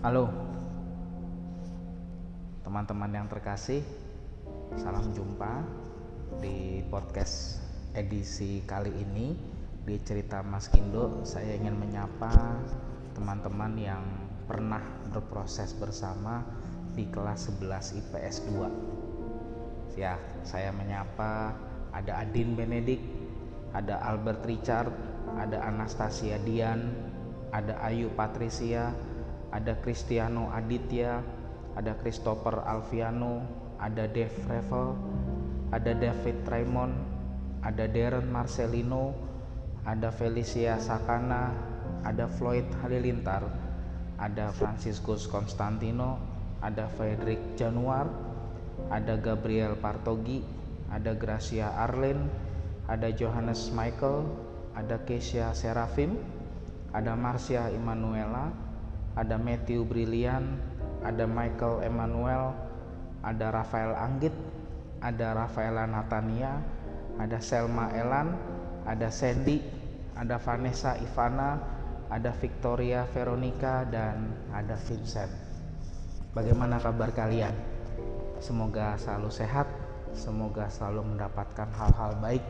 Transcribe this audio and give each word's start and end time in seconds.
Halo 0.00 0.32
teman-teman 2.64 3.12
yang 3.12 3.28
terkasih, 3.28 3.84
salam 4.80 5.12
jumpa 5.12 5.60
di 6.40 6.80
podcast 6.88 7.60
edisi 7.92 8.64
kali 8.64 8.88
ini 8.96 9.36
di 9.84 10.00
cerita 10.00 10.40
Mas 10.40 10.72
Kindo. 10.72 11.20
Saya 11.28 11.52
ingin 11.52 11.76
menyapa 11.76 12.32
teman-teman 13.12 13.76
yang 13.76 14.00
pernah 14.48 14.80
berproses 15.12 15.76
bersama 15.76 16.48
di 16.96 17.04
kelas 17.12 17.52
11 17.60 18.00
IPS 18.00 18.48
2. 18.56 20.00
Ya, 20.00 20.16
saya 20.48 20.72
menyapa 20.72 21.52
ada 21.92 22.24
Adin 22.24 22.56
Benedik, 22.56 23.04
ada 23.76 24.00
Albert 24.00 24.48
Richard, 24.48 24.96
ada 25.36 25.60
Anastasia 25.60 26.40
Dian, 26.40 26.88
ada 27.52 27.76
Ayu 27.84 28.08
Patricia, 28.16 28.96
ada 29.50 29.74
Cristiano 29.82 30.50
Aditya, 30.54 31.22
ada 31.74 31.94
Christopher 31.98 32.62
Alviano, 32.66 33.42
ada 33.78 34.06
Dave 34.06 34.34
Revel, 34.46 34.94
ada 35.70 35.92
David 35.94 36.42
Raymond, 36.46 36.94
ada 37.62 37.84
Darren 37.86 38.30
Marcelino, 38.30 39.14
ada 39.86 40.10
Felicia 40.14 40.78
Sakana, 40.78 41.54
ada 42.02 42.26
Floyd 42.26 42.66
Halilintar, 42.82 43.44
ada 44.20 44.52
Franciscus 44.54 45.24
Constantino, 45.26 46.20
ada 46.60 46.86
Frederick 46.94 47.40
Januar, 47.56 48.06
ada 48.92 49.16
Gabriel 49.16 49.76
Partogi, 49.80 50.44
ada 50.92 51.16
Gracia 51.16 51.72
Arlen, 51.74 52.28
ada 52.90 53.08
Johannes 53.14 53.70
Michael, 53.70 54.26
ada 54.74 54.98
Kesia 55.06 55.54
Serafim, 55.54 56.18
ada 56.90 57.14
Marcia 57.14 57.70
Emanuela, 57.70 58.50
ada 59.20 59.36
Matthew 59.36 59.84
Brilian, 59.84 60.56
ada 61.04 61.28
Michael 61.28 61.84
Emmanuel, 61.84 62.56
ada 63.20 63.52
Rafael 63.52 63.92
Anggit, 63.92 64.32
ada 65.04 65.36
Rafaela 65.36 65.84
Natania, 65.84 66.56
ada 67.20 67.36
Selma 67.36 67.92
Elan, 67.92 68.32
ada 68.88 69.12
Sandy, 69.12 69.60
ada 70.16 70.40
Vanessa 70.40 70.96
Ivana, 70.96 71.60
ada 72.08 72.32
Victoria 72.32 73.04
Veronica 73.12 73.84
dan 73.84 74.32
ada 74.56 74.80
Vincent. 74.88 75.28
Bagaimana 76.32 76.80
kabar 76.80 77.12
kalian? 77.12 77.52
Semoga 78.40 78.96
selalu 78.96 79.28
sehat, 79.28 79.68
semoga 80.16 80.72
selalu 80.72 81.12
mendapatkan 81.12 81.68
hal-hal 81.76 82.16
baik 82.24 82.44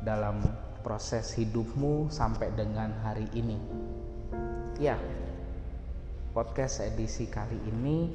dalam 0.00 0.40
proses 0.80 1.32
hidupmu 1.36 2.08
sampai 2.08 2.48
dengan 2.56 2.92
hari 3.04 3.28
ini. 3.36 3.60
Ya, 4.80 4.96
podcast 6.34 6.82
edisi 6.82 7.30
kali 7.30 7.54
ini 7.70 8.10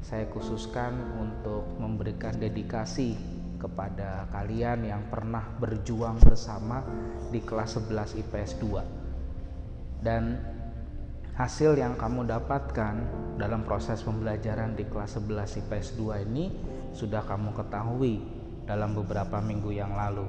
saya 0.00 0.24
khususkan 0.32 0.96
untuk 1.20 1.76
memberikan 1.76 2.32
dedikasi 2.40 3.12
kepada 3.60 4.24
kalian 4.32 4.88
yang 4.88 5.04
pernah 5.12 5.44
berjuang 5.60 6.16
bersama 6.24 6.80
di 7.28 7.44
kelas 7.44 7.76
11 7.76 8.16
IPS 8.24 8.64
2 8.64 10.00
dan 10.00 10.40
hasil 11.36 11.76
yang 11.76 12.00
kamu 12.00 12.24
dapatkan 12.32 12.96
dalam 13.36 13.60
proses 13.68 14.00
pembelajaran 14.00 14.72
di 14.72 14.88
kelas 14.88 15.20
11 15.20 15.60
IPS 15.60 16.00
2 16.00 16.32
ini 16.32 16.48
sudah 16.96 17.20
kamu 17.28 17.52
ketahui 17.60 18.24
dalam 18.64 18.96
beberapa 18.96 19.36
minggu 19.44 19.68
yang 19.68 19.92
lalu. 19.92 20.24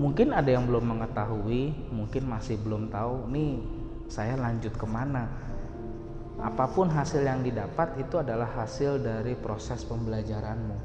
Mungkin 0.00 0.32
ada 0.32 0.48
yang 0.48 0.64
belum 0.64 0.88
mengetahui 0.88 1.92
mungkin 1.92 2.24
masih 2.24 2.56
belum 2.64 2.88
tahu 2.88 3.28
nih 3.28 3.60
saya 4.08 4.40
lanjut 4.40 4.72
ke 4.72 4.86
mana 4.88 5.45
apa 6.36 6.68
pun 6.68 6.92
hasil 6.92 7.24
yang 7.24 7.40
didapat 7.40 7.96
itu 7.96 8.20
adalah 8.20 8.48
hasil 8.60 9.00
dari 9.00 9.32
proses 9.32 9.80
pembelajaranmu. 9.88 10.76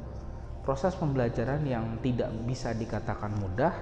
Proses 0.64 0.96
pembelajaran 0.96 1.60
yang 1.66 2.00
tidak 2.00 2.32
bisa 2.48 2.72
dikatakan 2.72 3.36
mudah, 3.36 3.74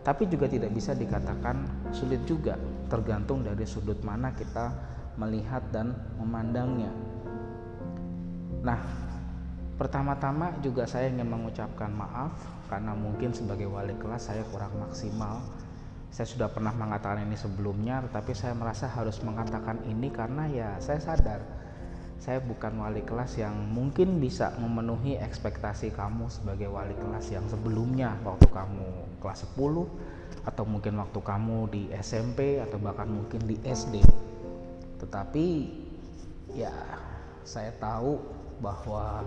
tapi 0.00 0.24
juga 0.30 0.48
tidak 0.48 0.72
bisa 0.72 0.96
dikatakan 0.96 1.90
sulit 1.92 2.24
juga, 2.24 2.56
tergantung 2.88 3.44
dari 3.44 3.68
sudut 3.68 4.00
mana 4.00 4.32
kita 4.32 4.72
melihat 5.20 5.60
dan 5.68 5.92
memandangnya. 6.16 6.88
Nah, 8.64 8.80
pertama-tama 9.76 10.56
juga 10.64 10.88
saya 10.88 11.12
ingin 11.12 11.28
mengucapkan 11.28 11.92
maaf 11.92 12.32
karena 12.72 12.96
mungkin 12.96 13.34
sebagai 13.36 13.68
wali 13.68 13.92
kelas 13.98 14.32
saya 14.32 14.46
kurang 14.48 14.72
maksimal 14.78 15.42
saya 16.10 16.26
sudah 16.26 16.48
pernah 16.50 16.74
mengatakan 16.74 17.22
ini 17.22 17.38
sebelumnya 17.38 18.02
tetapi 18.10 18.34
saya 18.34 18.54
merasa 18.58 18.90
harus 18.90 19.22
mengatakan 19.22 19.78
ini 19.86 20.10
karena 20.10 20.50
ya 20.50 20.68
saya 20.82 20.98
sadar. 20.98 21.42
Saya 22.20 22.36
bukan 22.44 22.76
wali 22.84 23.00
kelas 23.00 23.40
yang 23.40 23.56
mungkin 23.72 24.20
bisa 24.20 24.52
memenuhi 24.60 25.16
ekspektasi 25.16 25.96
kamu 25.96 26.28
sebagai 26.28 26.68
wali 26.68 26.92
kelas 26.92 27.32
yang 27.32 27.48
sebelumnya 27.48 28.12
waktu 28.20 28.44
kamu 28.52 29.16
kelas 29.24 29.48
10 29.56 30.44
atau 30.44 30.64
mungkin 30.68 31.00
waktu 31.00 31.20
kamu 31.20 31.58
di 31.72 31.82
SMP 31.96 32.60
atau 32.60 32.76
bahkan 32.76 33.08
mungkin 33.08 33.40
di 33.48 33.56
SD 33.64 34.04
tetapi 35.00 35.46
ya 36.52 36.72
saya 37.44 37.72
tahu 37.80 38.20
bahwa 38.60 39.24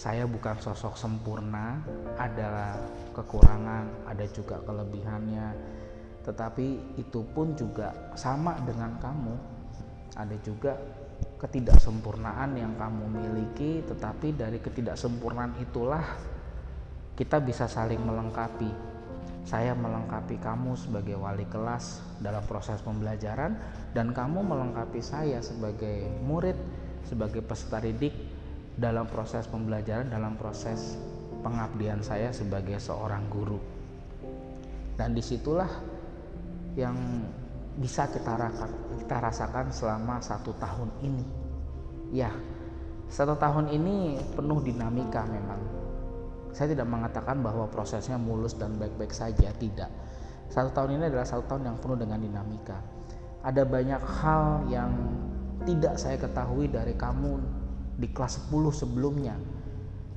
saya 0.00 0.24
bukan 0.24 0.56
sosok 0.56 0.96
sempurna, 0.96 1.76
ada 2.16 2.72
kekurangan, 3.12 4.08
ada 4.08 4.24
juga 4.32 4.56
kelebihannya. 4.64 5.52
Tetapi 6.24 6.96
itu 6.96 7.20
pun 7.36 7.52
juga 7.52 7.92
sama 8.16 8.56
dengan 8.64 8.96
kamu. 8.96 9.36
Ada 10.16 10.36
juga 10.40 10.72
ketidaksempurnaan 11.36 12.56
yang 12.56 12.72
kamu 12.80 13.12
miliki, 13.12 13.84
tetapi 13.84 14.40
dari 14.40 14.56
ketidaksempurnaan 14.64 15.60
itulah 15.60 16.04
kita 17.12 17.36
bisa 17.44 17.68
saling 17.68 18.00
melengkapi. 18.00 18.72
Saya 19.44 19.76
melengkapi 19.76 20.40
kamu 20.40 20.80
sebagai 20.80 21.20
wali 21.20 21.44
kelas 21.44 22.00
dalam 22.24 22.40
proses 22.48 22.80
pembelajaran 22.80 23.52
dan 23.92 24.16
kamu 24.16 24.48
melengkapi 24.48 25.04
saya 25.04 25.44
sebagai 25.44 26.08
murid, 26.24 26.56
sebagai 27.04 27.44
peserta 27.44 27.84
didik 27.84 28.29
dalam 28.80 29.04
proses 29.04 29.44
pembelajaran, 29.44 30.08
dalam 30.08 30.40
proses 30.40 30.96
pengabdian 31.44 32.00
saya 32.00 32.32
sebagai 32.32 32.80
seorang 32.80 33.28
guru. 33.28 33.60
Dan 34.96 35.12
di 35.12 35.20
situlah 35.20 35.68
yang 36.80 36.96
bisa 37.76 38.08
kita, 38.08 38.36
kita 39.04 39.16
rasakan 39.20 39.68
selama 39.68 40.24
satu 40.24 40.56
tahun 40.56 40.88
ini. 41.04 41.24
Ya, 42.16 42.32
satu 43.12 43.36
tahun 43.36 43.68
ini 43.68 44.16
penuh 44.32 44.64
dinamika 44.64 45.28
memang. 45.28 45.60
Saya 46.56 46.72
tidak 46.72 46.88
mengatakan 46.88 47.44
bahwa 47.44 47.68
prosesnya 47.68 48.16
mulus 48.16 48.56
dan 48.56 48.80
baik-baik 48.80 49.12
saja, 49.12 49.52
tidak. 49.60 49.92
Satu 50.50 50.72
tahun 50.74 50.98
ini 50.98 51.04
adalah 51.12 51.28
satu 51.28 51.46
tahun 51.46 51.68
yang 51.68 51.76
penuh 51.78 52.00
dengan 52.00 52.18
dinamika. 52.18 52.80
Ada 53.44 53.62
banyak 53.62 54.02
hal 54.02 54.66
yang 54.72 54.90
tidak 55.62 55.94
saya 56.00 56.16
ketahui 56.18 56.66
dari 56.66 56.96
kamu 56.98 57.59
di 58.00 58.08
kelas 58.08 58.48
10 58.48 58.72
sebelumnya. 58.72 59.36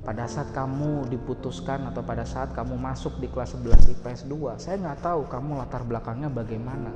Pada 0.04 0.28
saat 0.28 0.52
kamu 0.52 1.08
diputuskan 1.08 1.88
atau 1.88 2.04
pada 2.04 2.24
saat 2.28 2.52
kamu 2.52 2.76
masuk 2.76 3.20
di 3.20 3.28
kelas 3.28 3.56
11 3.56 3.92
IPS 3.96 4.28
2 4.28 4.60
saya 4.60 4.76
nggak 4.76 5.00
tahu 5.00 5.20
kamu 5.28 5.60
latar 5.60 5.84
belakangnya 5.84 6.28
bagaimana. 6.32 6.92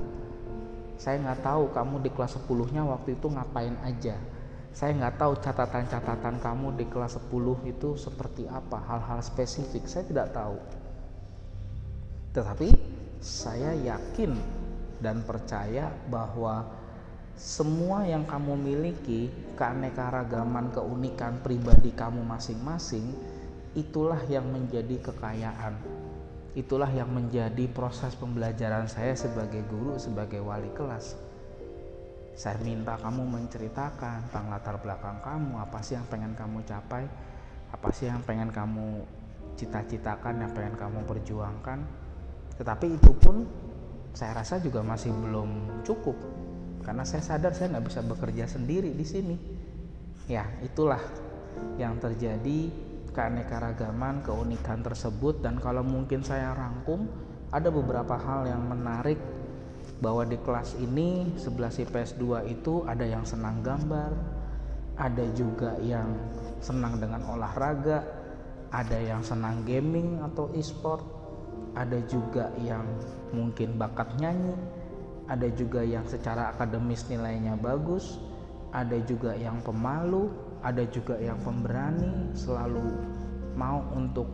Saya 0.96 1.20
nggak 1.20 1.40
tahu 1.44 1.72
kamu 1.72 2.04
di 2.04 2.10
kelas 2.12 2.36
10 2.40 2.74
nya 2.74 2.82
waktu 2.84 3.16
itu 3.16 3.28
ngapain 3.28 3.76
aja. 3.84 4.16
Saya 4.72 4.92
nggak 4.92 5.16
tahu 5.16 5.32
catatan-catatan 5.40 6.36
kamu 6.40 6.76
di 6.76 6.84
kelas 6.88 7.16
10 7.16 7.64
itu 7.64 7.96
seperti 7.96 8.44
apa 8.44 8.76
hal-hal 8.76 9.20
spesifik 9.24 9.88
saya 9.88 10.04
tidak 10.04 10.28
tahu. 10.36 10.60
Tetapi 12.36 12.68
saya 13.24 13.72
yakin 13.72 14.36
dan 15.00 15.24
percaya 15.24 15.88
bahwa 16.12 16.66
semua 17.38 18.02
yang 18.02 18.26
kamu 18.26 18.58
miliki, 18.58 19.30
keanekaragaman, 19.54 20.74
keunikan 20.74 21.38
pribadi 21.38 21.94
kamu 21.94 22.26
masing-masing, 22.26 23.14
itulah 23.78 24.18
yang 24.26 24.42
menjadi 24.50 24.98
kekayaan. 24.98 25.78
Itulah 26.58 26.90
yang 26.90 27.06
menjadi 27.14 27.70
proses 27.70 28.18
pembelajaran 28.18 28.90
saya 28.90 29.14
sebagai 29.14 29.62
guru, 29.70 29.94
sebagai 30.02 30.42
wali 30.42 30.66
kelas. 30.74 31.14
Saya 32.34 32.58
minta 32.66 32.98
kamu 32.98 33.22
menceritakan 33.22 34.26
tentang 34.26 34.50
latar 34.50 34.82
belakang 34.82 35.22
kamu, 35.22 35.62
apa 35.62 35.78
sih 35.78 35.94
yang 35.94 36.10
pengen 36.10 36.34
kamu 36.34 36.66
capai, 36.66 37.06
apa 37.70 37.88
sih 37.94 38.10
yang 38.10 38.18
pengen 38.26 38.50
kamu 38.50 39.06
cita-citakan, 39.54 40.42
yang 40.42 40.50
pengen 40.50 40.74
kamu 40.74 41.06
perjuangkan. 41.06 41.86
Tetapi 42.58 42.98
itu 42.98 43.14
pun 43.14 43.46
saya 44.10 44.42
rasa 44.42 44.58
juga 44.58 44.82
masih 44.82 45.14
belum 45.14 45.82
cukup 45.86 46.18
karena 46.88 47.04
saya 47.04 47.20
sadar 47.20 47.52
saya 47.52 47.76
nggak 47.76 47.84
bisa 47.84 48.00
bekerja 48.00 48.48
sendiri 48.48 48.96
di 48.96 49.04
sini. 49.04 49.36
Ya 50.24 50.48
itulah 50.64 51.04
yang 51.76 52.00
terjadi 52.00 52.72
keanekaragaman 53.12 54.24
keunikan 54.24 54.80
tersebut. 54.80 55.44
Dan 55.44 55.60
kalau 55.60 55.84
mungkin 55.84 56.24
saya 56.24 56.56
rangkum 56.56 57.04
ada 57.52 57.68
beberapa 57.68 58.16
hal 58.16 58.48
yang 58.48 58.64
menarik 58.64 59.20
bahwa 60.00 60.24
di 60.24 60.40
kelas 60.40 60.80
ini 60.80 61.36
11 61.36 61.84
IPS 61.84 62.16
2 62.16 62.56
itu 62.56 62.80
ada 62.88 63.04
yang 63.04 63.28
senang 63.28 63.60
gambar, 63.60 64.16
ada 64.96 65.24
juga 65.36 65.76
yang 65.84 66.08
senang 66.64 66.96
dengan 66.96 67.20
olahraga, 67.28 68.00
ada 68.72 68.96
yang 68.96 69.20
senang 69.20 69.60
gaming 69.68 70.24
atau 70.24 70.48
e-sport, 70.56 71.04
ada 71.76 72.00
juga 72.08 72.48
yang 72.64 72.88
mungkin 73.36 73.76
bakat 73.76 74.08
nyanyi, 74.16 74.56
ada 75.28 75.48
juga 75.52 75.84
yang 75.84 76.08
secara 76.08 76.56
akademis 76.56 77.04
nilainya 77.12 77.54
bagus, 77.60 78.16
ada 78.72 78.96
juga 79.04 79.36
yang 79.36 79.60
pemalu, 79.60 80.32
ada 80.64 80.82
juga 80.88 81.20
yang 81.20 81.36
pemberani, 81.44 82.32
selalu 82.32 82.96
mau 83.54 83.84
untuk 83.92 84.26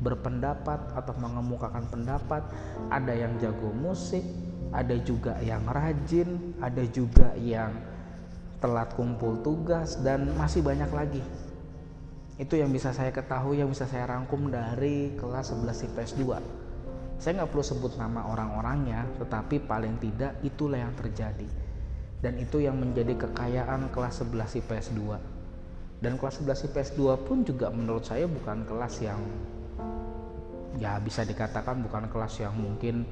berpendapat 0.00 0.94
atau 0.96 1.14
mengemukakan 1.20 1.84
pendapat, 1.92 2.42
ada 2.88 3.12
yang 3.12 3.36
jago 3.36 3.68
musik, 3.76 4.24
ada 4.72 4.96
juga 5.04 5.36
yang 5.44 5.64
rajin, 5.68 6.56
ada 6.64 6.84
juga 6.88 7.34
yang 7.36 7.72
telat 8.58 8.90
kumpul 8.94 9.38
tugas 9.44 10.00
dan 10.00 10.32
masih 10.34 10.64
banyak 10.64 10.90
lagi. 10.90 11.22
Itu 12.38 12.54
yang 12.54 12.70
bisa 12.70 12.94
saya 12.94 13.10
ketahui, 13.10 13.58
yang 13.58 13.70
bisa 13.70 13.84
saya 13.84 14.06
rangkum 14.06 14.46
dari 14.48 15.18
kelas 15.18 15.50
11 15.50 15.90
IPS 15.90 16.12
2. 16.22 16.57
Saya 17.18 17.42
nggak 17.42 17.50
perlu 17.50 17.66
sebut 17.66 17.92
nama 17.98 18.30
orang-orangnya, 18.30 19.02
tetapi 19.18 19.66
paling 19.66 19.98
tidak 19.98 20.38
itulah 20.46 20.78
yang 20.78 20.94
terjadi. 20.94 21.50
Dan 22.22 22.38
itu 22.38 22.62
yang 22.62 22.78
menjadi 22.78 23.14
kekayaan 23.26 23.90
kelas 23.90 24.22
11 24.22 24.62
IPS 24.62 24.94
2. 24.94 26.02
Dan 26.02 26.14
kelas 26.14 26.38
11 26.46 26.70
IPS 26.70 26.90
2 26.94 27.26
pun 27.26 27.42
juga 27.42 27.74
menurut 27.74 28.06
saya 28.06 28.30
bukan 28.30 28.62
kelas 28.62 29.02
yang 29.02 29.18
ya 30.78 30.94
bisa 31.02 31.26
dikatakan 31.26 31.82
bukan 31.82 32.06
kelas 32.06 32.38
yang 32.38 32.54
mungkin 32.54 33.02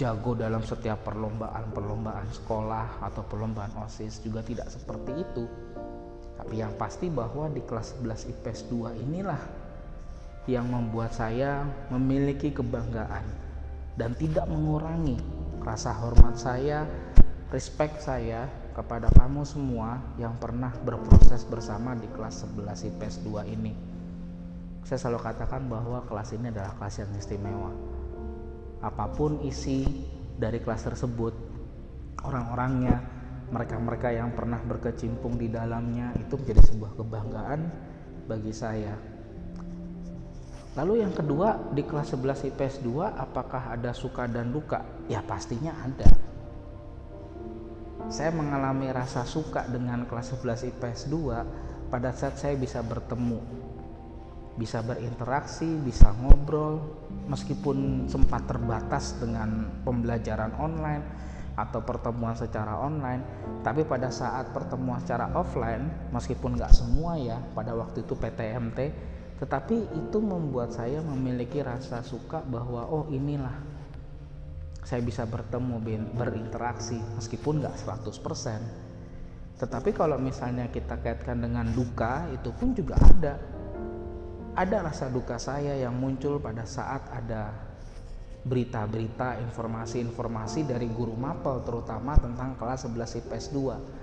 jago 0.00 0.32
dalam 0.32 0.64
setiap 0.64 1.04
perlombaan-perlombaan 1.04 2.32
sekolah 2.32 3.04
atau 3.04 3.20
perlombaan 3.28 3.76
OSIS 3.84 4.24
juga 4.24 4.40
tidak 4.40 4.72
seperti 4.72 5.20
itu. 5.20 5.44
Tapi 6.40 6.64
yang 6.64 6.72
pasti 6.80 7.12
bahwa 7.12 7.52
di 7.52 7.60
kelas 7.60 8.00
11 8.00 8.32
IPS 8.32 8.72
2 8.72 9.04
inilah 9.04 9.42
yang 10.48 10.64
membuat 10.64 11.12
saya 11.12 11.68
memiliki 11.92 12.48
kebanggaan 12.48 13.49
dan 13.94 14.14
tidak 14.18 14.46
mengurangi 14.46 15.18
rasa 15.62 15.94
hormat 15.96 16.36
saya, 16.36 16.86
respect 17.50 18.02
saya 18.02 18.46
kepada 18.76 19.10
kamu 19.14 19.42
semua 19.42 19.98
yang 20.16 20.36
pernah 20.38 20.70
berproses 20.86 21.42
bersama 21.46 21.98
di 21.98 22.06
kelas 22.14 22.46
11 22.46 22.90
IPS 22.94 23.16
2 23.26 23.54
ini. 23.54 23.72
Saya 24.86 24.98
selalu 24.98 25.20
katakan 25.22 25.66
bahwa 25.70 26.02
kelas 26.06 26.34
ini 26.34 26.48
adalah 26.50 26.72
kelas 26.78 27.04
yang 27.04 27.10
istimewa 27.18 27.90
apa 28.80 29.12
pun 29.12 29.44
isi 29.44 29.84
dari 30.40 30.56
kelas 30.56 30.88
tersebut 30.88 31.34
orang-orangnya 32.24 32.96
mereka-mereka 33.52 34.08
yang 34.08 34.32
pernah 34.32 34.56
berkecimpung 34.64 35.36
di 35.36 35.52
dalamnya 35.52 36.16
itu 36.16 36.32
menjadi 36.40 36.62
sebuah 36.72 36.96
kebanggaan 36.96 37.60
bagi 38.24 38.52
saya 38.56 38.96
lalu 40.78 41.02
yang 41.02 41.10
kedua 41.10 41.58
di 41.74 41.82
kelas 41.82 42.14
11 42.14 42.54
IPS 42.54 42.82
2 42.86 43.16
apakah 43.18 43.74
ada 43.74 43.90
suka 43.90 44.30
dan 44.30 44.54
duka? 44.54 44.86
Ya 45.10 45.22
pastinya 45.24 45.74
ada. 45.82 46.06
Saya 48.10 48.34
mengalami 48.34 48.90
rasa 48.90 49.22
suka 49.22 49.66
dengan 49.70 50.06
kelas 50.06 50.34
11 50.34 50.70
IPS 50.74 51.10
2 51.10 51.90
pada 51.90 52.14
saat 52.14 52.38
saya 52.38 52.54
bisa 52.54 52.82
bertemu 52.82 53.70
bisa 54.60 54.84
berinteraksi, 54.84 55.64
bisa 55.80 56.12
ngobrol, 56.20 56.84
meskipun 57.32 58.04
sempat 58.12 58.44
terbatas 58.44 59.16
dengan 59.16 59.80
pembelajaran 59.88 60.52
online 60.60 61.04
atau 61.56 61.80
pertemuan 61.80 62.36
secara 62.36 62.76
online, 62.76 63.24
tapi 63.64 63.88
pada 63.88 64.12
saat 64.12 64.52
pertemuan 64.52 65.00
secara 65.00 65.32
offline, 65.32 66.12
meskipun 66.12 66.60
nggak 66.60 66.76
semua 66.76 67.16
ya, 67.16 67.40
pada 67.56 67.72
waktu 67.72 68.04
itu 68.04 68.12
PTMT, 68.12 68.78
tetapi 69.40 69.96
itu 69.96 70.18
membuat 70.20 70.76
saya 70.76 71.00
memiliki 71.00 71.64
rasa 71.64 72.04
suka 72.04 72.44
bahwa 72.44 72.84
oh 72.86 73.08
inilah 73.08 73.56
saya 74.84 75.00
bisa 75.00 75.24
bertemu 75.24 75.80
berinteraksi 76.12 77.00
meskipun 77.16 77.64
nggak 77.64 77.76
100% 77.80 78.90
tetapi 79.60 79.92
kalau 79.92 80.16
misalnya 80.16 80.72
kita 80.72 80.96
kaitkan 81.04 81.44
dengan 81.44 81.68
duka 81.76 82.24
itu 82.32 82.48
pun 82.56 82.72
juga 82.72 82.96
ada. 82.96 83.36
Ada 84.56 84.76
rasa 84.80 85.12
duka 85.12 85.36
saya 85.36 85.76
yang 85.76 85.92
muncul 86.00 86.40
pada 86.40 86.64
saat 86.64 87.04
ada 87.12 87.52
berita-berita, 88.40 89.36
informasi-informasi 89.44 90.64
dari 90.64 90.88
guru 90.88 91.12
mapel 91.12 91.60
terutama 91.60 92.16
tentang 92.16 92.56
kelas 92.56 92.88
11 92.88 93.20
IPS 93.20 93.46
2 93.52 93.99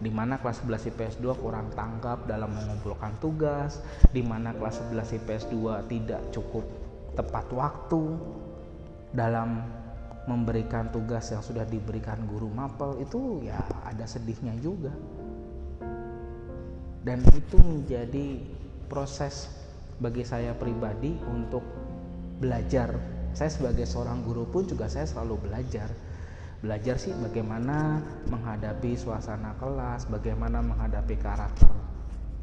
di 0.00 0.08
mana 0.08 0.40
kelas 0.40 0.64
11 0.64 0.90
IPS 0.90 1.14
2 1.20 1.44
kurang 1.44 1.68
tanggap 1.76 2.24
dalam 2.24 2.48
mengumpulkan 2.50 3.12
tugas, 3.20 3.84
di 4.10 4.24
mana 4.24 4.56
kelas 4.56 4.80
11 4.88 5.20
IPS 5.20 5.44
2 5.52 5.92
tidak 5.92 6.20
cukup 6.32 6.64
tepat 7.12 7.46
waktu 7.52 8.16
dalam 9.12 9.60
memberikan 10.24 10.88
tugas 10.88 11.28
yang 11.32 11.44
sudah 11.44 11.68
diberikan 11.68 12.16
guru 12.28 12.48
mapel 12.48 12.96
itu 13.02 13.44
ya 13.44 13.60
ada 13.84 14.08
sedihnya 14.08 14.56
juga. 14.60 14.92
Dan 17.00 17.24
itu 17.32 17.56
menjadi 17.56 18.40
proses 18.88 19.48
bagi 20.00 20.24
saya 20.24 20.52
pribadi 20.56 21.16
untuk 21.28 21.64
belajar. 22.40 22.96
Saya 23.36 23.52
sebagai 23.52 23.88
seorang 23.88 24.20
guru 24.24 24.44
pun 24.48 24.68
juga 24.68 24.88
saya 24.88 25.08
selalu 25.08 25.48
belajar. 25.48 25.88
Belajar 26.60 27.00
sih 27.00 27.16
bagaimana 27.16 28.04
menghadapi 28.28 28.92
suasana 28.92 29.56
kelas, 29.56 30.04
bagaimana 30.12 30.60
menghadapi 30.60 31.16
karakter 31.16 31.72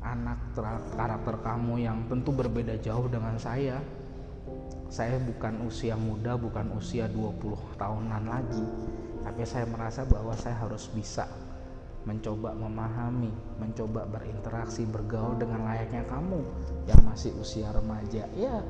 anak, 0.02 0.40
karakter 0.96 1.36
kamu 1.44 1.84
yang 1.84 1.98
tentu 2.08 2.34
berbeda 2.34 2.80
jauh 2.82 3.06
dengan 3.12 3.36
saya. 3.38 3.78
Saya 4.88 5.20
bukan 5.20 5.68
usia 5.68 6.00
muda, 6.00 6.40
bukan 6.40 6.72
usia 6.80 7.12
20 7.12 7.78
tahunan 7.78 8.24
lagi. 8.24 8.66
Tapi 9.22 9.44
saya 9.44 9.68
merasa 9.68 10.08
bahwa 10.08 10.32
saya 10.34 10.56
harus 10.56 10.88
bisa 10.96 11.28
mencoba 12.08 12.56
memahami, 12.56 13.30
mencoba 13.60 14.08
berinteraksi, 14.08 14.88
bergaul 14.88 15.36
dengan 15.36 15.68
layaknya 15.68 16.08
kamu 16.08 16.40
yang 16.88 17.02
masih 17.04 17.36
usia 17.36 17.68
remaja. 17.76 18.24
Ya, 18.32 18.64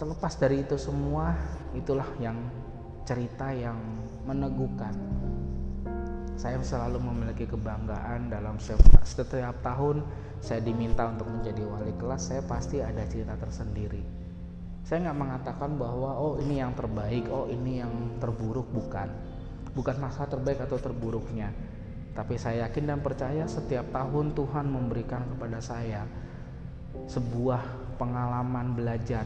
terlepas 0.00 0.40
dari 0.40 0.64
itu 0.64 0.80
semua, 0.80 1.36
itulah 1.76 2.08
yang 2.16 2.40
cerita 3.08 3.48
yang 3.56 3.80
meneguhkan. 4.28 4.92
Saya 6.36 6.60
selalu 6.60 7.00
memiliki 7.00 7.48
kebanggaan 7.48 8.28
dalam 8.28 8.60
setiap, 8.60 9.56
tahun 9.64 10.04
saya 10.44 10.60
diminta 10.60 11.08
untuk 11.08 11.24
menjadi 11.32 11.64
wali 11.64 11.96
kelas, 11.96 12.28
saya 12.28 12.44
pasti 12.44 12.84
ada 12.84 13.00
cerita 13.08 13.32
tersendiri. 13.40 14.04
Saya 14.84 15.08
nggak 15.08 15.18
mengatakan 15.24 15.80
bahwa 15.80 16.20
oh 16.20 16.36
ini 16.36 16.60
yang 16.60 16.76
terbaik, 16.76 17.26
oh 17.32 17.48
ini 17.48 17.80
yang 17.80 18.20
terburuk, 18.20 18.68
bukan. 18.76 19.08
Bukan 19.72 19.96
masalah 19.96 20.28
terbaik 20.28 20.60
atau 20.68 20.76
terburuknya, 20.76 21.48
tapi 22.12 22.36
saya 22.36 22.68
yakin 22.68 22.92
dan 22.92 23.00
percaya 23.00 23.48
setiap 23.48 23.88
tahun 23.88 24.36
Tuhan 24.36 24.68
memberikan 24.68 25.24
kepada 25.32 25.64
saya 25.64 26.04
sebuah 27.08 27.94
pengalaman 27.96 28.76
belajar 28.76 29.24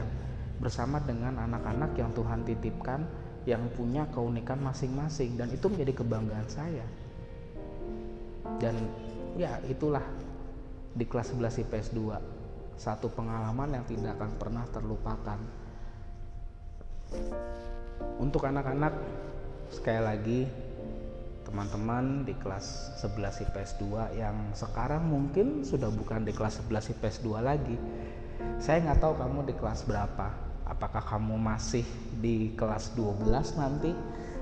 bersama 0.61 1.03
dengan 1.03 1.35
anak-anak 1.41 1.91
yang 1.99 2.15
Tuhan 2.15 2.47
titipkan 2.47 3.22
yang 3.43 3.67
punya 3.75 4.07
keunikan 4.11 4.59
masing-masing 4.63 5.35
dan 5.35 5.51
itu 5.51 5.67
menjadi 5.67 6.03
kebanggaan 6.03 6.47
saya. 6.47 6.85
Dan 8.59 8.75
ya 9.35 9.59
itulah 9.67 10.03
di 10.93 11.03
kelas 11.03 11.33
11 11.35 11.63
IPS 11.67 11.89
2 11.97 12.77
satu 12.77 13.09
pengalaman 13.13 13.79
yang 13.79 13.85
tidak 13.85 14.17
akan 14.17 14.31
pernah 14.37 14.65
terlupakan. 14.69 15.39
Untuk 18.17 18.41
anak-anak 18.45 18.93
sekali 19.69 20.01
lagi 20.01 20.41
teman-teman 21.45 22.25
di 22.25 22.33
kelas 22.33 22.97
11 23.03 23.45
IPS 23.45 23.77
2 23.77 24.17
yang 24.17 24.37
sekarang 24.57 25.05
mungkin 25.05 25.61
sudah 25.61 25.91
bukan 25.93 26.25
di 26.25 26.33
kelas 26.33 26.65
11 26.65 26.97
IPS 26.97 27.21
2 27.21 27.37
lagi 27.43 27.77
saya 28.57 28.81
nggak 28.81 28.99
tahu 29.05 29.13
kamu 29.21 29.39
di 29.51 29.53
kelas 29.53 29.85
berapa 29.85 30.33
apakah 30.67 31.03
kamu 31.03 31.35
masih 31.39 31.83
di 32.19 32.55
kelas 32.55 32.95
12 32.95 33.59
nanti? 33.59 33.91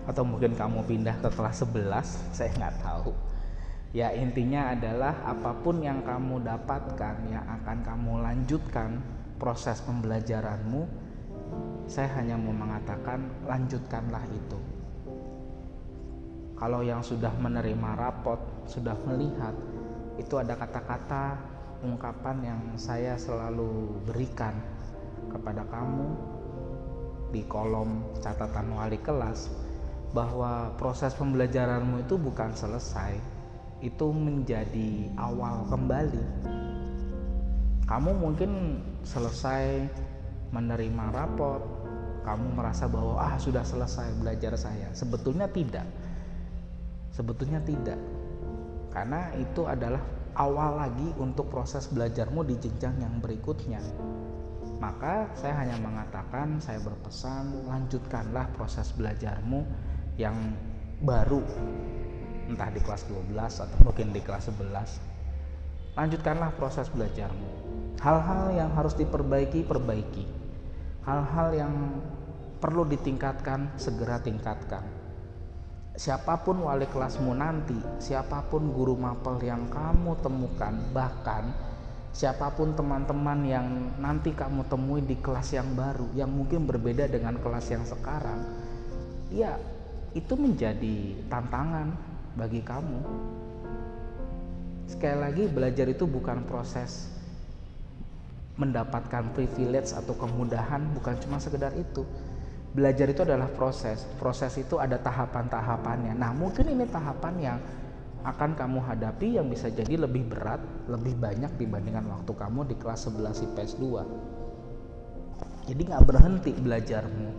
Atau 0.05 0.25
mungkin 0.25 0.57
kamu 0.57 0.85
pindah 0.85 1.17
ke 1.21 1.29
kelas 1.33 1.65
11 1.65 2.33
saya 2.33 2.49
nggak 2.57 2.77
tahu. 2.81 3.11
Ya 3.91 4.15
intinya 4.15 4.71
adalah 4.71 5.19
apa 5.27 5.51
pun 5.59 5.83
yang 5.83 5.99
kamu 6.01 6.47
dapatkan 6.47 7.15
yang 7.27 7.43
akan 7.59 7.77
kamu 7.83 8.11
lanjutkan 8.23 9.03
proses 9.35 9.83
pembelajaranmu 9.83 10.87
saya 11.91 12.07
hanya 12.23 12.39
mau 12.39 12.55
mengatakan 12.55 13.27
lanjutkanlah 13.43 14.23
itu. 14.31 14.59
Kalau 16.55 16.85
yang 16.85 17.03
sudah 17.03 17.33
menerima 17.35 17.99
rapot, 17.99 18.37
sudah 18.69 18.95
melihat, 19.09 19.51
itu 20.15 20.37
ada 20.37 20.55
kata-kata 20.55 21.35
ungkapan 21.81 22.37
yang 22.45 22.61
saya 22.77 23.17
selalu 23.17 23.97
berikan 24.05 24.53
kepada 25.29 25.67
kamu 25.69 26.07
di 27.31 27.45
kolom 27.47 28.03
catatan 28.19 28.75
wali 28.75 28.99
kelas 28.99 29.51
bahwa 30.11 30.75
proses 30.75 31.15
pembelajaranmu 31.15 32.03
itu 32.03 32.19
bukan 32.19 32.51
selesai, 32.51 33.15
itu 33.79 34.07
menjadi 34.11 35.07
awal 35.15 35.63
kembali. 35.71 36.23
Kamu 37.87 38.11
mungkin 38.19 38.51
selesai 39.03 39.87
menerima 40.51 41.15
raport, 41.15 41.63
kamu 42.27 42.59
merasa 42.59 42.91
bahwa 42.91 43.19
ah 43.19 43.35
sudah 43.39 43.63
selesai 43.63 44.19
belajar 44.19 44.55
saya. 44.59 44.91
Sebetulnya 44.91 45.47
tidak. 45.47 45.87
Sebetulnya 47.15 47.59
tidak. 47.63 47.99
Karena 48.91 49.31
itu 49.39 49.63
adalah 49.63 50.03
awal 50.35 50.79
lagi 50.79 51.07
untuk 51.19 51.47
proses 51.51 51.87
belajarmu 51.91 52.43
di 52.47 52.55
jenjang 52.59 52.99
yang 52.99 53.19
berikutnya. 53.19 53.79
Maka 54.81 55.29
saya 55.37 55.61
hanya 55.61 55.77
mengatakan, 55.77 56.57
saya 56.57 56.81
berpesan, 56.81 57.69
lanjutkanlah 57.69 58.49
proses 58.57 58.89
belajarmu 58.97 59.61
yang 60.17 60.35
baru. 61.05 61.45
Entah 62.49 62.73
di 62.73 62.81
kelas 62.81 63.05
12 63.05 63.37
atau 63.37 63.77
mungkin 63.85 64.09
di 64.09 64.19
kelas 64.25 64.49
11 64.49 65.11
lanjutkanlah 65.95 66.55
proses 66.55 66.87
belajarmu. 66.87 67.49
Hal-hal 67.99 68.55
yang 68.55 68.71
harus 68.73 68.95
diperbaiki 68.95 69.67
perbaiki. 69.67 70.25
Hal-hal 71.05 71.53
yang 71.53 71.73
perlu 72.61 72.87
ditingkatkan 72.87 73.75
segera 73.75 74.21
tingkatkan. 74.21 74.85
Siapa 75.91 76.39
pun 76.47 76.63
wali 76.63 76.87
kelasmu 76.87 77.35
nanti 77.35 77.75
siapa 77.99 78.47
pun 78.47 78.71
guru 78.71 78.95
mapel 78.95 79.43
yang 79.43 79.67
kamu 79.67 80.15
temukan 80.23 80.71
bahkan 80.95 81.51
siapa 82.11 82.51
pun 82.51 82.75
teman-teman 82.75 83.39
yang 83.47 83.67
nanti 83.99 84.35
kamu 84.35 84.67
temui 84.67 84.99
di 85.03 85.15
kelas 85.19 85.55
yang 85.55 85.71
baru 85.73 86.11
yang 86.11 86.27
mungkin 86.27 86.67
berbeda 86.67 87.07
dengan 87.07 87.39
kelas 87.39 87.71
yang 87.71 87.87
sekarang 87.87 88.43
ya 89.31 89.55
itu 90.11 90.35
menjadi 90.35 91.15
tantangan 91.31 91.95
bagi 92.35 92.59
kamu. 92.63 92.99
Sekali 94.91 95.17
lagi, 95.23 95.43
belajar 95.47 95.87
itu 95.87 96.03
bukan 96.03 96.43
proses 96.43 97.07
mendapatkan 98.59 99.31
privilege 99.31 99.95
atau 99.95 100.11
kemudahan, 100.19 100.83
bukan 100.91 101.15
cuma 101.23 101.39
sekedar 101.39 101.71
itu. 101.79 102.03
Belajar 102.75 103.07
itu 103.07 103.23
adalah 103.23 103.47
proses. 103.51 104.03
Proses 104.19 104.51
itu 104.59 104.79
ada 104.79 104.99
tahapan-tahapannya. 104.99 106.15
Nah, 106.15 106.35
mungkin 106.35 106.67
ini 106.71 106.83
tahapan 106.87 107.35
yang 107.39 107.57
akan 108.21 108.53
kamu 108.53 108.79
hadapi 108.85 109.41
yang 109.41 109.49
bisa 109.49 109.73
jadi 109.73 109.97
lebih 109.97 110.29
berat, 110.29 110.61
lebih 110.85 111.17
banyak 111.17 111.57
dibandingkan 111.57 112.05
waktu 112.05 112.31
kamu 112.37 112.69
di 112.69 112.75
kelas 112.77 113.09
11 113.09 113.49
IPS 113.49 113.81
2. 113.81 115.69
Jadi 115.73 115.81
nggak 115.89 116.05
berhenti 116.05 116.51
belajarmu. 116.53 117.29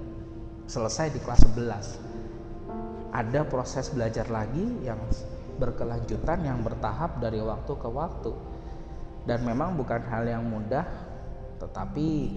Selesai 0.66 1.14
di 1.14 1.20
kelas 1.22 1.42
11 1.54 3.14
ada 3.14 3.40
proses 3.46 3.92
belajar 3.94 4.26
lagi 4.26 4.64
yang 4.82 4.98
berkelanjutan 5.60 6.42
yang 6.42 6.58
bertahap 6.66 7.22
dari 7.22 7.38
waktu 7.38 7.72
ke 7.78 7.88
waktu. 7.90 8.32
Dan 9.22 9.46
memang 9.46 9.78
bukan 9.78 10.02
hal 10.10 10.26
yang 10.26 10.42
mudah 10.42 10.82
tetapi 11.62 12.34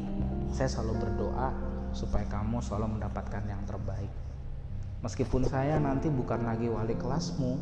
saya 0.54 0.70
selalu 0.70 1.02
berdoa 1.02 1.50
supaya 1.98 2.30
kamu 2.30 2.62
selalu 2.62 3.02
mendapatkan 3.02 3.42
yang 3.50 3.58
terbaik. 3.66 4.14
Meskipun 5.02 5.50
saya 5.50 5.82
nanti 5.82 6.14
bukan 6.14 6.46
lagi 6.46 6.70
wali 6.70 6.94
kelasmu 6.94 7.58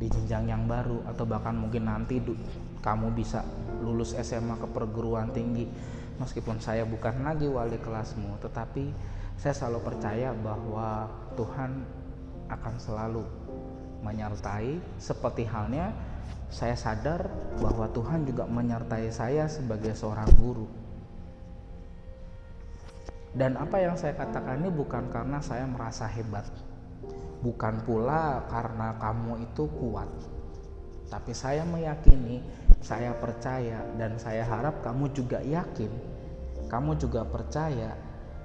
di 0.00 0.08
jenjang 0.08 0.48
yang 0.48 0.64
baru 0.64 1.04
atau 1.04 1.28
bahkan 1.28 1.52
mungkin 1.52 1.84
nanti 1.84 2.24
kamu 2.80 3.12
bisa 3.12 3.44
lulus 3.84 4.16
SMA 4.16 4.56
ke 4.56 4.66
perguruan 4.72 5.28
tinggi 5.36 5.68
meskipun 6.16 6.56
saya 6.56 6.88
bukan 6.88 7.20
lagi 7.20 7.44
wali 7.44 7.76
kelasmu 7.76 8.40
tetapi 8.40 8.88
saya 9.36 9.52
selalu 9.52 9.92
percaya 9.92 10.32
bahwa 10.32 11.04
Tuhan 11.36 11.84
akan 12.48 12.74
selalu 12.80 13.24
menyertai 14.00 14.80
seperti 14.96 15.44
halnya 15.44 15.92
saya 16.50 16.74
sadar 16.74 17.30
bahwa 17.62 17.86
Tuhan 17.94 18.26
juga 18.26 18.42
menyertai 18.42 19.06
saya 19.14 19.46
sebagai 19.46 19.94
seorang 19.94 20.26
guru. 20.34 20.66
Dan 23.30 23.54
apa 23.54 23.78
yang 23.78 23.94
saya 23.94 24.18
katakan 24.18 24.58
ini 24.58 24.74
bukan 24.74 25.06
karena 25.14 25.38
saya 25.38 25.62
merasa 25.70 26.10
hebat. 26.10 26.42
Bukan 27.40 27.88
pula 27.88 28.44
karena 28.52 29.00
kamu 29.00 29.48
itu 29.48 29.64
kuat. 29.80 30.08
Tapi 31.08 31.32
saya 31.32 31.64
meyakini, 31.64 32.44
saya 32.84 33.16
percaya 33.16 33.80
dan 33.96 34.20
saya 34.20 34.44
harap 34.44 34.84
kamu 34.84 35.10
juga 35.16 35.40
yakin. 35.40 35.90
Kamu 36.70 37.00
juga 37.00 37.26
percaya 37.26 37.96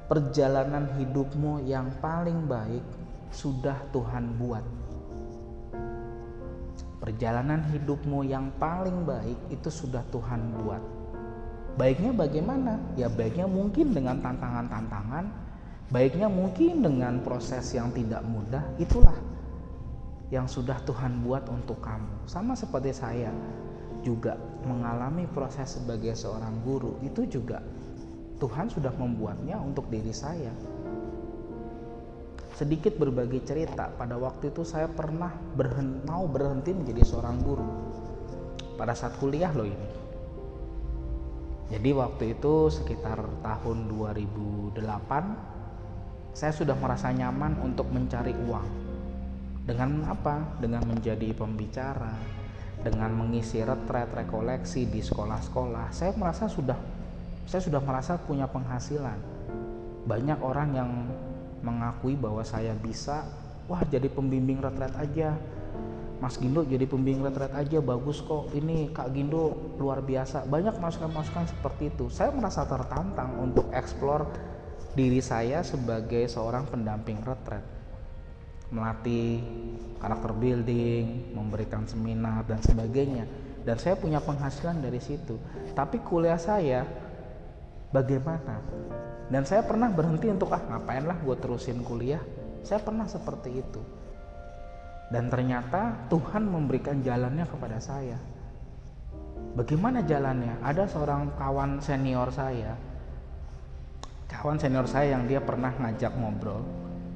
perjalanan 0.09 0.89
hidupmu 0.97 1.65
yang 1.67 1.91
paling 2.01 2.49
baik 2.49 2.81
sudah 3.29 3.77
Tuhan 3.91 4.39
buat. 4.39 4.65
Perjalanan 7.03 7.61
hidupmu 7.69 8.25
yang 8.25 8.49
paling 8.57 9.05
baik 9.05 9.37
itu 9.53 9.69
sudah 9.69 10.01
Tuhan 10.09 10.41
buat. 10.63 10.81
Baiknya 11.75 12.15
bagaimana? 12.15 12.79
Ya 12.95 13.11
baiknya 13.11 13.45
mungkin 13.45 13.91
dengan 13.91 14.23
tantangan-tantangan, 14.23 15.44
baiknya 15.93 16.25
mungkin 16.25 16.81
dengan 16.81 17.21
proses 17.21 17.69
yang 17.77 17.93
tidak 17.93 18.25
mudah, 18.25 18.63
itulah 18.81 19.15
yang 20.33 20.49
sudah 20.49 20.81
Tuhan 20.85 21.21
buat 21.21 21.45
untuk 21.53 21.77
kamu. 21.81 22.25
Sama 22.25 22.57
seperti 22.57 22.89
saya 22.95 23.29
juga 24.01 24.37
mengalami 24.65 25.29
proses 25.29 25.77
sebagai 25.77 26.17
seorang 26.17 26.61
guru, 26.65 26.97
itu 27.05 27.29
juga 27.29 27.61
Tuhan 28.41 28.69
sudah 28.69 28.91
membuatnya 28.97 29.61
untuk 29.61 29.87
diri 29.93 30.11
saya. 30.11 30.51
Sedikit 32.55 32.95
berbagi 32.95 33.43
cerita 33.43 33.91
pada 33.91 34.15
waktu 34.15 34.47
itu 34.49 34.63
saya 34.63 34.87
pernah 34.87 35.31
berhenti, 35.59 36.07
mau 36.07 36.23
berhenti 36.25 36.71
menjadi 36.71 37.03
seorang 37.03 37.37
guru. 37.43 37.67
Pada 38.79 38.95
saat 38.95 39.19
kuliah 39.19 39.51
loh 39.51 39.67
ini. 39.67 39.89
Jadi 41.65 41.89
waktu 41.97 42.37
itu 42.37 42.69
sekitar 42.71 43.19
tahun 43.43 43.89
2008 43.91 45.54
saya 46.35 46.51
sudah 46.51 46.75
merasa 46.75 47.15
nyaman 47.15 47.55
untuk 47.63 47.87
mencari 47.95 48.35
uang. 48.35 48.67
Dengan 49.65 50.03
apa? 50.11 50.59
dengan 50.59 50.83
menjadi 50.85 51.31
pembicara 51.33 52.13
dengan 52.85 53.09
mengisi 53.17 53.65
retret 53.65 54.13
rekoleksi 54.13 54.85
di 54.85 55.01
sekolah-sekolah. 55.01 55.89
Saya 55.89 56.13
merasa 56.13 56.45
sudah 56.45 56.77
saya 57.49 57.61
sudah 57.65 57.81
merasa 57.81 58.21
punya 58.21 58.45
penghasilan. 58.45 59.17
Banyak 60.05 60.37
orang 60.45 60.69
yang 60.77 60.89
mengakui 61.65 62.13
bahwa 62.13 62.45
saya 62.45 62.77
bisa 62.77 63.25
wah 63.65 63.81
jadi 63.89 64.05
pembimbing 64.05 64.61
retret 64.61 64.93
aja. 65.01 65.33
Mas 66.21 66.37
Gindo 66.37 66.61
jadi 66.61 66.85
pembimbing 66.85 67.25
retret 67.25 67.57
aja 67.57 67.81
bagus 67.81 68.21
kok. 68.21 68.53
Ini 68.53 68.93
Kak 68.93 69.09
Gindo 69.17 69.73
luar 69.81 70.05
biasa. 70.05 70.45
Banyak 70.45 70.77
masukan-masukan 70.77 71.49
seperti 71.49 71.89
itu. 71.89 72.13
Saya 72.13 72.29
merasa 72.29 72.69
tertantang 72.69 73.33
untuk 73.41 73.65
eksplor 73.73 74.29
diri 74.95 75.19
saya 75.19 75.59
sebagai 75.61 76.23
seorang 76.31 76.71
pendamping 76.71 77.19
retret. 77.19 77.61
Melatih 78.71 79.43
karakter 79.99 80.31
building 80.33 81.35
memberikan 81.35 81.83
seminar 81.83 82.47
dan 82.47 82.63
sebagainya. 82.63 83.27
Dan 83.67 83.75
saya 83.75 83.99
punya 83.99 84.23
penghasilan 84.23 84.79
dari 84.79 84.97
situ. 85.03 85.35
Tapi 85.75 85.99
kuliah 86.01 86.39
saya 86.39 86.87
bagaimana? 87.91 88.63
Dan 89.27 89.43
saya 89.43 89.67
pernah 89.67 89.91
berhenti 89.91 90.31
untuk 90.31 90.55
ah 90.55 90.63
ngapain 90.63 91.03
lah 91.03 91.19
gue 91.19 91.35
terusin 91.37 91.83
kuliah? 91.83 92.21
Saya 92.63 92.79
pernah 92.81 93.05
seperti 93.05 93.51
itu. 93.51 93.81
Dan 95.11 95.29
ternyata 95.29 96.07
Tuhan 96.09 96.49
memberikan 96.49 97.03
jalannya 97.03 97.45
kepada 97.45 97.77
saya. 97.77 98.17
Bagaimana 99.53 100.01
jalannya? 100.01 100.61
Ada 100.65 100.89
seorang 100.89 101.37
kawan 101.37 101.83
senior 101.83 102.29
saya 102.33 102.94
kawan 104.41 104.59
senior 104.59 104.87
saya 104.89 105.17
yang 105.17 105.27
dia 105.29 105.39
pernah 105.43 105.71
ngajak 105.75 106.13
ngobrol 106.17 106.63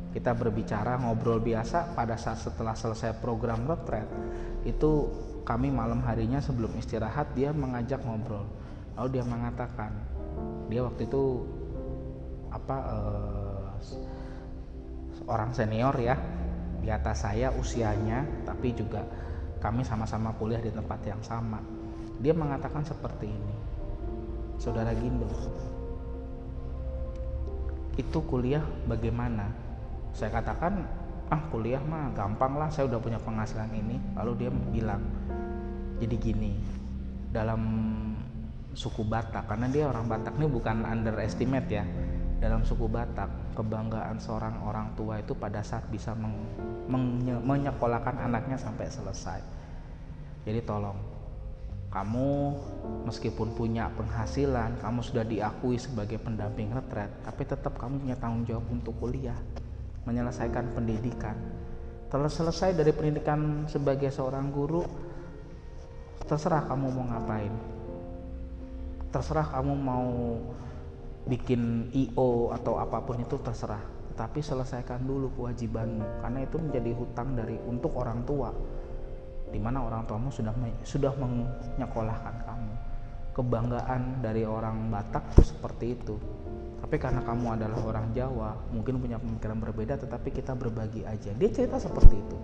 kita 0.09 0.33
berbicara 0.33 0.97
ngobrol 0.97 1.37
biasa 1.37 1.93
pada 1.93 2.17
saat 2.17 2.41
setelah 2.41 2.73
selesai 2.73 3.21
program 3.21 3.69
retret 3.69 4.09
itu 4.65 5.05
kami 5.45 5.69
malam 5.69 6.01
harinya 6.01 6.41
sebelum 6.41 6.73
istirahat 6.77 7.33
dia 7.37 7.53
mengajak 7.53 8.01
ngobrol. 8.01 8.45
Lalu 8.97 9.17
dia 9.17 9.23
mengatakan 9.25 9.93
dia 10.69 10.81
waktu 10.81 11.05
itu 11.05 11.45
apa 12.49 12.77
uh, 12.89 13.69
orang 15.29 15.53
senior 15.53 15.93
ya 16.01 16.17
di 16.81 16.89
atas 16.89 17.29
saya 17.29 17.53
usianya 17.53 18.25
tapi 18.49 18.73
juga 18.73 19.05
kami 19.61 19.85
sama-sama 19.85 20.33
kuliah 20.41 20.61
di 20.61 20.73
tempat 20.73 21.05
yang 21.05 21.21
sama. 21.21 21.61
Dia 22.17 22.33
mengatakan 22.33 22.81
seperti 22.81 23.29
ini 23.29 23.55
saudara 24.57 24.89
Gindo 24.97 25.29
itu 27.99 28.23
kuliah 28.23 28.63
bagaimana? 28.87 29.51
Saya 30.15 30.31
katakan 30.31 30.87
ah 31.27 31.41
kuliah 31.51 31.83
mah 31.83 32.15
gampang 32.15 32.55
lah 32.55 32.71
saya 32.71 32.87
udah 32.87 32.99
punya 33.03 33.19
penghasilan 33.19 33.67
ini. 33.75 33.99
Lalu 34.15 34.31
dia 34.47 34.49
bilang 34.71 35.03
jadi 35.99 36.15
gini 36.15 36.55
dalam 37.35 37.61
suku 38.71 39.03
Batak 39.03 39.51
karena 39.51 39.67
dia 39.67 39.91
orang 39.91 40.07
Batak 40.07 40.39
ini 40.39 40.47
bukan 40.47 40.87
underestimate 40.87 41.67
ya. 41.67 41.83
Dalam 42.39 42.63
suku 42.63 42.87
Batak 42.87 43.51
kebanggaan 43.59 44.15
seorang 44.15 44.63
orang 44.63 44.95
tua 44.95 45.19
itu 45.19 45.35
pada 45.35 45.59
saat 45.59 45.83
bisa 45.91 46.15
menye, 46.15 47.35
menyekolahkan 47.43 48.15
anaknya 48.15 48.55
sampai 48.55 48.87
selesai. 48.87 49.43
Jadi 50.47 50.63
tolong 50.63 51.18
kamu 51.89 52.53
meskipun 53.09 53.57
punya 53.57 53.89
penghasilan 53.97 54.77
kamu 54.77 55.01
sudah 55.01 55.25
diakui 55.25 55.81
sebagai 55.81 56.21
pendamping 56.21 56.69
retret 56.69 57.09
tapi 57.25 57.49
tetap 57.49 57.77
kamu 57.81 57.97
punya 58.05 58.17
tanggung 58.17 58.45
jawab 58.45 58.65
untuk 58.69 58.93
kuliah 59.01 59.37
menyelesaikan 60.09 60.73
pendidikan. 60.73 61.37
Telah 62.09 62.31
selesai 62.31 62.73
dari 62.73 62.89
pendidikan 62.89 63.69
sebagai 63.69 64.09
seorang 64.09 64.49
guru 64.49 64.81
terserah 66.25 66.65
kamu 66.65 66.85
mau 66.89 67.05
ngapain. 67.13 67.53
Terserah 69.13 69.47
kamu 69.53 69.73
mau 69.77 70.09
bikin 71.29 71.93
IO 71.93 72.49
atau 72.53 72.81
apa 72.81 73.05
pun 73.05 73.21
itu 73.21 73.37
terserah. 73.37 73.81
Tapi 74.17 74.41
selesaikan 74.43 75.05
dulu 75.05 75.31
kewajibanmu 75.37 76.25
karena 76.25 76.43
itu 76.43 76.57
menjadi 76.59 76.91
hutang 76.91 77.37
dari 77.39 77.55
untuk 77.69 77.95
orang 77.95 78.25
tua 78.27 78.51
di 79.49 79.57
mana 79.57 79.81
orang 79.81 80.05
tuamu 80.05 80.29
sudah 80.29 80.53
sudah 80.85 81.13
menyekolahkan 81.17 82.35
kamu. 82.45 82.73
Kebanggaan 83.33 84.21
dari 84.21 84.45
orang 84.45 84.93
Batak 84.93 85.33
itu 85.33 85.53
seperti 85.53 85.97
itu. 85.97 86.15
Tapi 86.79 86.95
karena 86.95 87.21
kamu 87.21 87.59
adalah 87.59 87.79
orang 87.85 88.09
Jawa 88.15 88.55
mungkin 88.73 88.97
punya 88.97 89.21
pemikiran 89.21 89.61
berbeda 89.61 89.99
tetapi 89.99 90.29
kita 90.33 90.57
berbagi 90.57 91.05
aja. 91.05 91.33
Dia 91.37 91.49
cerita 91.53 91.77
seperti 91.77 92.15
itu. 92.17 92.37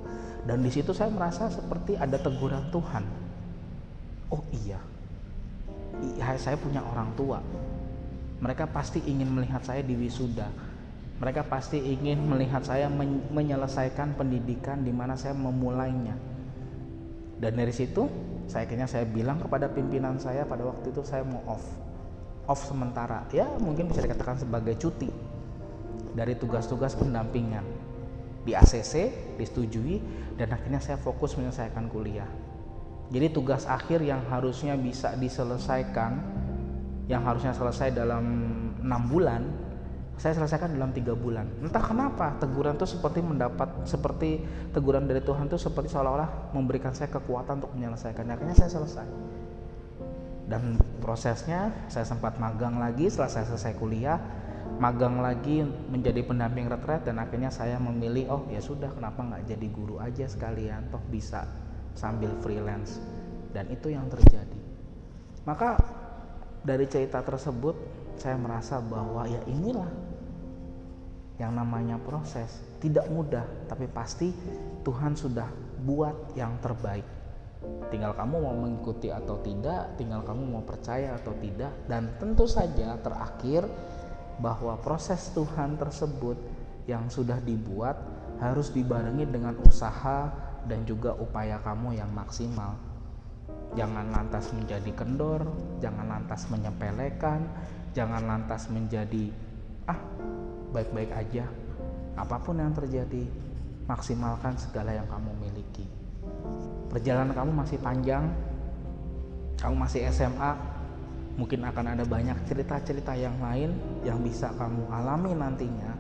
Dan 0.46 0.62
di 0.62 0.70
situ 0.70 0.94
saya 0.94 1.10
merasa 1.10 1.50
seperti 1.50 1.98
ada 1.98 2.22
teguran 2.22 2.70
Tuhan. 2.70 3.04
Oh 4.30 4.44
iya. 4.66 4.78
Saya 6.38 6.60
punya 6.60 6.84
orang 6.86 7.10
tua. 7.18 7.40
Mereka 8.44 8.70
pasti 8.70 9.00
ingin 9.08 9.32
melihat 9.32 9.64
saya 9.64 9.82
di 9.82 9.96
wisuda. 9.96 10.52
Mereka 11.16 11.48
pasti 11.48 11.80
ingin 11.80 12.20
melihat 12.28 12.62
saya 12.68 12.92
men 12.92 13.24
menyelesaikan 13.32 14.20
pendidikan 14.20 14.84
di 14.84 14.92
mana 14.92 15.16
saya 15.16 15.32
memulainya. 15.32 16.35
Dan 17.36 17.60
dari 17.60 17.74
situ, 17.76 18.08
saya 18.48 18.64
akhirnya 18.70 18.88
saya 18.88 19.04
bilang 19.04 19.42
kepada 19.42 19.68
pimpinan 19.68 20.16
saya 20.22 20.48
pada 20.48 20.64
waktu 20.64 20.94
itu 20.94 21.02
saya 21.04 21.26
mau 21.26 21.44
off. 21.50 21.66
Off 22.46 22.62
sementara. 22.70 23.26
Ya, 23.34 23.50
mungkin 23.58 23.90
bisa 23.90 24.06
dikatakan 24.06 24.40
sebagai 24.40 24.78
cuti 24.78 25.10
dari 26.16 26.38
tugas-tugas 26.38 26.96
pendampingan. 26.96 27.66
Di 28.46 28.54
ACC 28.54 29.10
disetujui 29.42 30.00
dan 30.38 30.54
akhirnya 30.54 30.78
saya 30.78 31.02
fokus 31.02 31.34
menyelesaikan 31.34 31.90
kuliah. 31.90 32.30
Jadi 33.10 33.34
tugas 33.34 33.66
akhir 33.66 34.02
yang 34.02 34.22
harusnya 34.30 34.78
bisa 34.78 35.14
diselesaikan 35.18 36.22
yang 37.06 37.22
harusnya 37.22 37.54
selesai 37.54 37.94
dalam 37.94 38.26
enam 38.82 39.02
bulan 39.10 39.42
saya 40.16 40.32
selesaikan 40.32 40.72
dalam 40.76 40.96
tiga 40.96 41.12
bulan. 41.12 41.44
Entah 41.60 41.84
kenapa 41.84 42.40
teguran 42.40 42.80
itu 42.80 42.88
seperti 42.88 43.20
mendapat 43.20 43.68
seperti 43.84 44.40
teguran 44.72 45.06
dari 45.06 45.20
Tuhan 45.20 45.52
itu 45.52 45.60
seperti 45.60 45.92
seolah-olah 45.92 46.56
memberikan 46.56 46.96
saya 46.96 47.12
kekuatan 47.12 47.60
untuk 47.60 47.76
menyelesaikan 47.76 48.24
akhirnya 48.32 48.56
saya 48.56 48.72
selesai. 48.72 49.08
Dan 50.46 50.78
prosesnya 51.02 51.74
saya 51.92 52.06
sempat 52.08 52.38
magang 52.40 52.80
lagi 52.80 53.12
setelah 53.12 53.32
saya 53.34 53.46
selesai 53.50 53.76
kuliah 53.76 54.22
magang 54.76 55.24
lagi 55.24 55.64
menjadi 55.64 56.26
pendamping 56.26 56.68
retret 56.68 57.08
dan 57.08 57.22
akhirnya 57.22 57.48
saya 57.48 57.80
memilih 57.80 58.28
oh 58.28 58.42
ya 58.52 58.60
sudah 58.60 58.92
kenapa 58.92 59.24
nggak 59.24 59.44
jadi 59.48 59.68
guru 59.72 60.02
aja 60.04 60.28
sekalian? 60.28 60.92
Toh 60.92 61.02
bisa 61.08 61.48
sambil 61.96 62.32
freelance. 62.44 63.00
Dan 63.56 63.72
itu 63.72 63.88
yang 63.88 64.12
terjadi. 64.12 64.60
Maka 65.48 65.80
dari 66.66 66.90
cerita 66.92 67.24
tersebut 67.24 67.78
saya 68.20 68.36
merasa 68.36 68.84
bahwa 68.84 69.24
ya 69.28 69.40
inilah 69.48 69.88
yang 71.36 71.52
namanya 71.52 72.00
proses 72.00 72.64
tidak 72.80 73.08
mudah 73.12 73.44
tapi 73.68 73.90
pasti 73.92 74.32
Tuhan 74.86 75.18
sudah 75.18 75.48
buat 75.84 76.38
yang 76.38 76.56
terbaik. 76.62 77.04
Tinggal 77.90 78.14
kamu 78.14 78.36
mau 78.46 78.56
mengikuti 78.56 79.10
atau 79.10 79.42
tidak 79.42 79.98
tinggal 79.98 80.22
kamu 80.22 80.44
mau 80.46 80.64
percaya 80.64 81.18
atau 81.18 81.34
tidak 81.42 81.74
dan 81.90 82.14
tentu 82.22 82.46
saja 82.46 82.94
terakhir 83.02 83.66
bahwa 84.38 84.78
proses 84.80 85.32
Tuhan 85.34 85.80
tersebut 85.80 86.38
yang 86.86 87.10
sudah 87.10 87.42
dibuat 87.42 87.98
harus 88.38 88.70
dibarengi 88.70 89.26
dengan 89.26 89.56
usaha 89.64 90.30
dan 90.68 90.84
juga 90.84 91.16
upaya 91.18 91.58
kamu 91.64 91.98
yang 91.98 92.12
maksimal. 92.12 92.76
Jangan 93.74 94.14
lantas 94.14 94.54
menjadi 94.54 94.92
kendor, 94.94 95.42
jangan 95.84 96.08
lantas 96.08 96.48
menyepelekan, 96.48 97.44
jangan 97.92 98.24
lantas 98.24 98.68
menjadi 98.72 99.32
ah 99.86 100.00
baik-baik 100.76 101.12
aja. 101.16 101.48
Apa 102.20 102.36
pun 102.44 102.60
yang 102.60 102.76
terjadi, 102.76 103.24
maksimalkan 103.88 104.60
segala 104.60 104.92
yang 104.92 105.08
kamu 105.08 105.32
miliki. 105.40 105.88
Perjalanan 106.92 107.32
kamu 107.32 107.52
masih 107.56 107.80
panjang, 107.80 108.28
kamu 109.56 109.76
masih 109.80 110.04
SMA, 110.12 110.52
mungkin 111.40 111.64
akan 111.64 111.96
ada 111.96 112.04
banyak 112.04 112.36
cerita-cerita 112.48 113.16
yang 113.16 113.36
lain 113.40 113.72
yang 114.04 114.20
bisa 114.20 114.52
kamu 114.56 114.84
alami 114.92 115.32
nantinya. 115.36 115.96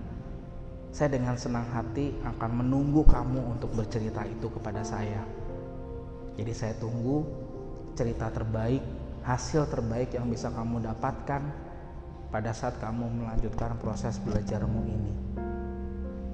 Saya 0.95 1.11
dengan 1.11 1.35
senang 1.35 1.67
hati 1.75 2.15
akan 2.23 2.63
menunggu 2.63 3.03
kamu 3.03 3.59
untuk 3.59 3.71
bercerita 3.75 4.23
itu 4.23 4.47
kepada 4.47 4.79
saya. 4.83 5.19
Jadi 6.35 6.51
saya 6.55 6.75
tunggu 6.79 7.23
cerita 7.95 8.31
terbaik, 8.31 8.79
hasil 9.27 9.67
terbaik 9.67 10.15
yang 10.15 10.31
bisa 10.31 10.51
kamu 10.51 10.83
dapatkan 10.83 11.64
pada 12.35 12.51
saat 12.51 12.75
kamu 12.83 13.23
melanjutkan 13.23 13.79
proses 13.79 14.19
belajarmu 14.19 14.83
ini. 14.91 15.13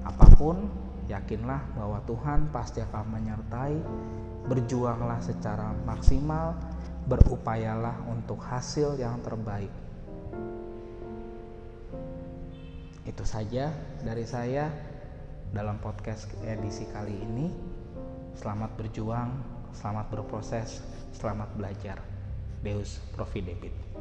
Apa 0.02 0.26
pun, 0.34 0.66
yakinlah 1.06 1.62
bahwa 1.78 2.02
Tuhan 2.10 2.50
pasti 2.50 2.82
akan 2.82 3.06
menyertai. 3.06 3.78
Berjuanglah 4.50 5.22
secara 5.22 5.70
maksimal, 5.86 6.58
berupayalah 7.06 8.02
untuk 8.10 8.42
hasil 8.42 8.98
yang 8.98 9.22
terbaik. 9.22 9.70
Itu 13.06 13.22
saja 13.22 13.70
dari 14.02 14.26
saya 14.26 14.74
dalam 15.54 15.78
podcast 15.78 16.26
edisi 16.42 16.82
kali 16.90 17.14
ini. 17.14 17.46
Selamat 18.34 18.74
berjuang, 18.74 19.30
selamat 19.70 20.10
berproses, 20.10 20.82
selamat 21.14 21.54
belajar. 21.54 22.02
Deus 22.66 22.98
Providebit. 23.14 23.91